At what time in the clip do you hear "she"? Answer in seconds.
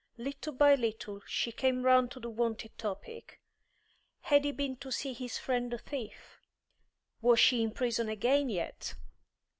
1.27-1.51, 7.39-7.61